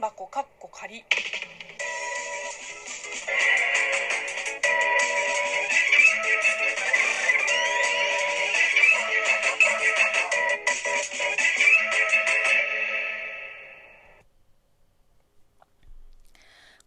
[0.00, 1.04] 箱かっこ仮。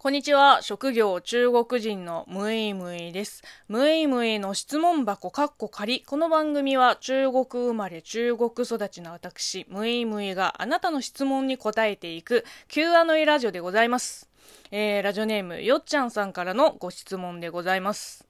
[0.01, 0.61] こんにちは。
[0.61, 3.43] 職業中国人のムイムイです。
[3.67, 6.03] ムイムイの質問箱カッコ仮。
[6.03, 14.29] この番組は中国生まれ中国育ちの私、ムイムイがあなたの質問に答えていく Q&A ラジオでございます。
[14.71, 18.28] えー、ラジオネームよっちゃんさんからのご質問でございます。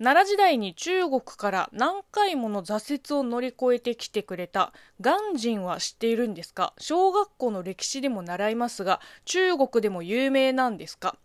[0.00, 6.72] 奈良時代に中国から何回もの挫折を乗り越えてきてくれた鑑真は知っているんですか？
[6.78, 11.16] 小学校の歴史でも習いますが中国でも有名なんですか？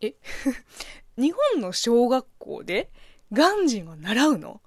[0.00, 0.14] え？
[1.18, 2.90] 日本の小学校で
[3.34, 4.60] 鑑真を習うの？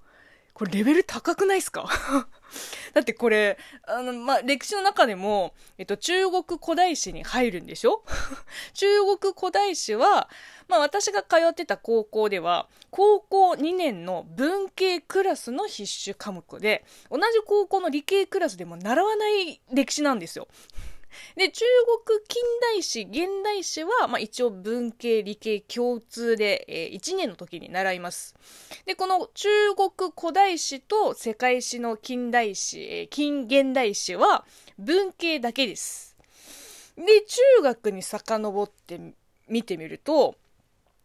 [0.53, 1.89] これレベル高くないっすか？
[2.93, 8.03] だってこれ、あの、まあ、歴史の中でも、えっと、中国古代史に入るんでしょ？
[8.73, 10.29] 中国古代史は、
[10.67, 20.47] まあ、私が通ってた高校では、高校2年の文系クラスの必修科目で、同じ高校の理系クラスでも習わない歴史なんですよ。
[21.35, 21.65] で、中
[22.05, 28.35] 国近代史、現代史は、まあ、一応文系、理系共通で、えー、1年の時に習います。
[28.85, 34.45] で、この中国古代史と世界史の近代史、えー、近現代史は
[34.77, 36.15] 文系だけです。
[36.95, 38.99] で、中学に遡って
[39.47, 40.35] 見てみると、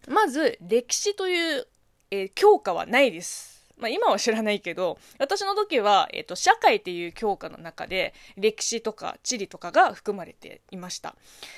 [0.08, 1.66] まず、歴史という、
[2.10, 3.59] えー、教科はないです。
[3.80, 11.16] まあ、今は知らないけど、私の時は、えっ、と、社会っていう教科の中で、歴史とか地理とかが含まれていました。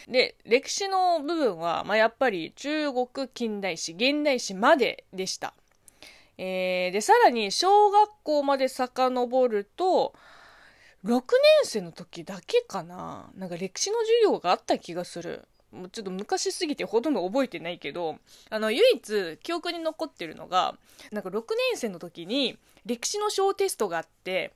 [0.09, 5.55] で、歴史の部分は、まあ、やっぱり中国近代史、現代史まででした。
[6.39, 10.15] えー、で、さらに、小学校まで遡ると、
[11.05, 11.21] 6年
[11.65, 15.49] 生の時だけかななんか歴史の授業があった気がする。
[15.73, 18.19] もうちょっと昔すぎてほとんど覚えてないけど、
[18.51, 20.77] あの、唯一記憶に残ってるのが、
[21.11, 21.41] なんか6
[21.73, 24.53] 年生の時に歴史の小テストがあって、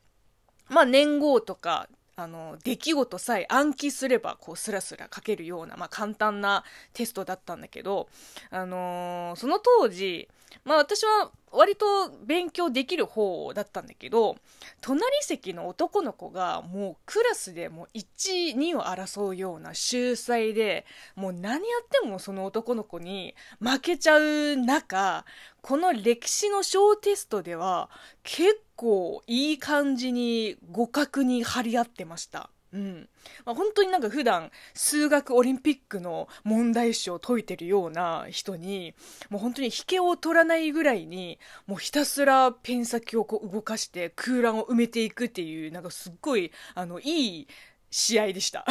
[0.68, 8.08] まあ年号とか、あの、出来事さえ暗記すれば、こう、スラスラ書けるような、まあ簡単なテストだったんだけど、
[8.50, 10.28] あのー、その当時、
[10.64, 14.36] まあ私は割と勉強できる方だったんだけど、
[14.80, 20.84] 隣席の男の子がもうクラスでもう1、2を争うような秀才で、
[21.14, 25.24] もう何やってもその男の子に負けちゃう中、
[25.62, 27.90] この歴史の小テストでは
[28.22, 32.50] 結構いい感じに互角に張り合ってました。
[32.72, 33.08] うん。
[33.44, 38.94] まあ、本当になんか普段数学オリンピックの問題集を解いてるような人に、
[39.30, 47.48] もう本当に引けを取らないぐらいに、もうひたすらペン先をこう動かして空欄を埋めていくっていう、なんかすっごい、あの、いい、
[47.88, 48.66] 試合でした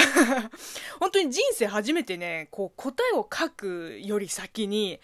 [1.00, 5.00] 本当に人生初めてね、こう答えを書くより先に、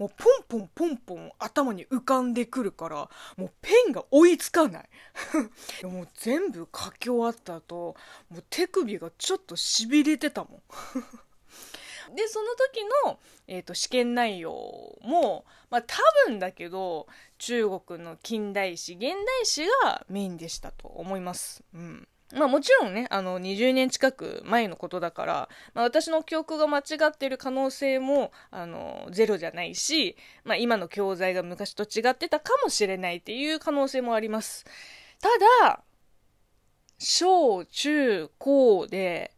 [0.00, 4.88] もうポンポンポンポン頭に浮かんでくるから、もうペンが追いつかない。
[5.84, 7.94] もう全部書き終わった後、
[8.30, 10.62] もう手首がちょっと痺れてたもん。
[12.16, 17.06] で、その時の、えっ、ー、と、試験内容も、まあ多分だけど、
[17.36, 21.62] 中国の近代史、現代史がメインでしたと思います。
[21.74, 22.08] うん。
[22.32, 34.64] まあもちろんね、あの、20年近く前のことだから、まあ私の記憶が間違っている可能性も、あの、ゼロじゃないし、まあ今の教材が昔と違ってたかもしれないっていう可能性もあります。
[35.20, 35.28] た
[35.66, 35.82] だ、
[36.98, 39.34] 小中高で、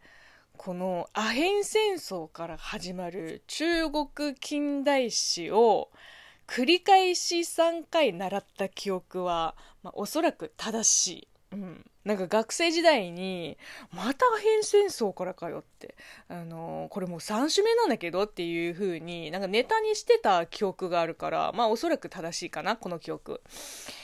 [0.57, 5.91] このアヘン戦争から始まる中国近代史を
[6.47, 11.29] 繰り返し3回習った記憶は、まあ、おそらく正しい。
[11.53, 11.85] うん。
[12.05, 13.57] なんか学生時代に、
[13.93, 15.95] また変戦争からかよって、
[16.29, 23.41] あのー、これもう3種目なんだけどっていう風に、なんかネタにしてた記憶があるから、まあおそらく正しいかな、この記憶。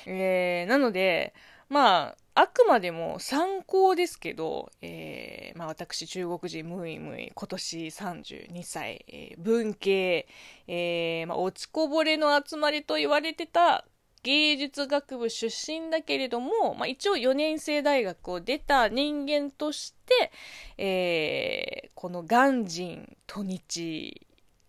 [0.06, 1.34] えー、なので、
[1.69, 10.28] まあ、あくまでも参考ですけど、えー、まあ私中国人ムイムイ、今年32歳、え、文系、
[10.69, 13.84] え、まあ落ちこぼれの集まりと言われてた
[14.28, 20.30] 芸術学部出身だけれども、まあ、一応4年生大学を出た人間として、
[20.76, 24.26] えー、この鑑真土日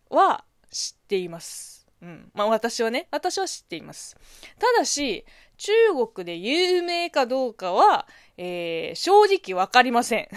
[0.09, 1.85] は知っています。
[2.01, 2.31] うん。
[2.33, 4.15] まあ私はね、私は知っています。
[4.57, 5.25] ただし、
[5.59, 5.73] 中
[6.13, 8.07] 国で有名かどうかは、
[8.38, 10.29] えー、正直わかりません。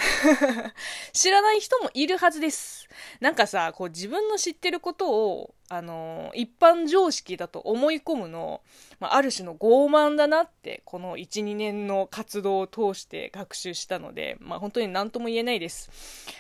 [1.14, 2.88] 知らない人もいるはずです。
[3.20, 8.62] なんかさ、こう自分の知ってることを、あのー、一般常識だと思い込むの、
[8.98, 15.88] まあ、ある種の傲慢だなって、この1、2年の活動を通して学習したので、まあ本当に何とも言えないです。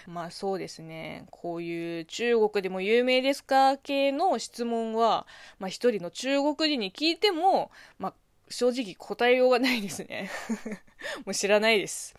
[0.08, 3.76] まあそうですね、こういう中国でも有名ですか？
[3.78, 5.28] 系の質問は、
[5.60, 7.70] まあ一人の中国人に聞いても、
[8.00, 8.14] まあ
[8.52, 10.30] 正直答えようがないですね。
[11.24, 12.14] もう知らないです。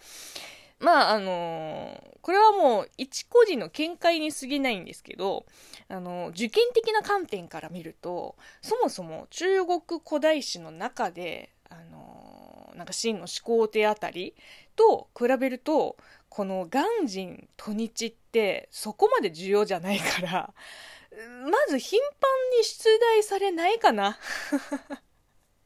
[0.80, 5.45] まあ、あのー、これはもう一個人の見解に過ぎないんですけど、
[5.88, 14.35] あのー、受験的な観点から見ると、そもそも中国古代史の中で、あのー、なんか秦の始皇帝あたり
[14.75, 15.95] と比べると、
[16.27, 20.53] この鑑真土日ってそこまで重要じゃないから、
[21.50, 24.18] まず頻繁に出題されないかな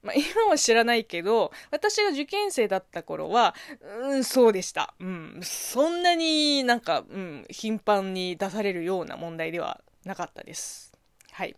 [0.08, 4.94] まあ、 今は知らないけど、私が受験生だった頃は、うん、そうでした。
[5.00, 10.94] うん、そんなになんか、うん、頻繁に出されるような問題ではなかったです。
[11.34, 11.56] はい。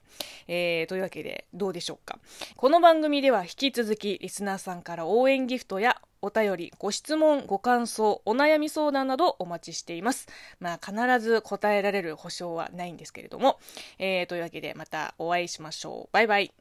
[0.48, 2.20] えー、というわけで、どうでしょうか。
[2.58, 10.28] この番組では引き続き、リスナーさんから応援ギフトやお便り、ご質問、ご感想、お悩み相談などお待ちしています。
[10.60, 13.60] まあ、必ず答えられる保証はないんですけれども。
[14.00, 16.10] えー、というわけで、またお会いしましょう。
[16.12, 16.52] バイバイ。